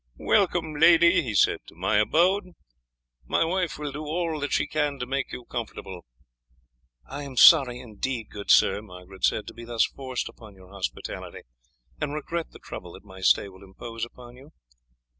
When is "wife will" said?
3.45-3.91